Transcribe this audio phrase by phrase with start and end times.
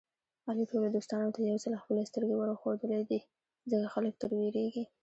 [0.49, 3.19] علي ټولو دوستانو ته یوځل خپلې سترګې ورښودلې دي.
[3.71, 4.83] ځکه خلک تر وېرېږي.